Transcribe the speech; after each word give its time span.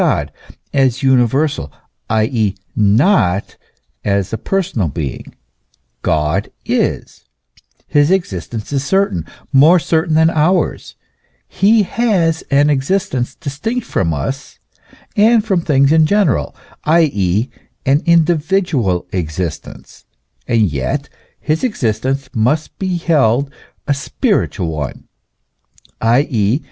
God 0.01 0.31
is; 0.73 1.05
his 1.05 1.05
existence 1.13 2.09
is 8.73 8.93
certain, 8.95 9.21
more 9.53 9.77
certain 9.77 10.15
than 10.15 10.29
ours; 10.43 10.95
he 11.47 11.83
has 11.83 12.41
an 12.49 12.69
existence 12.71 13.35
distinct 13.35 13.85
from 13.85 14.11
us 14.11 14.57
and 15.15 15.45
from 15.45 15.61
things 15.61 15.91
in 15.91 16.07
general, 16.07 16.55
i.e., 16.85 17.51
an 17.85 18.01
individual 18.07 19.05
existence; 19.13 20.05
and 20.47 20.63
yet 20.63 21.09
his 21.39 21.63
existence 21.63 22.27
must 22.33 22.75
be 22.79 22.97
held 22.97 23.53
a 23.85 23.93
spiritual 23.93 24.69
one, 24.69 25.07
i.e. 26.01 26.59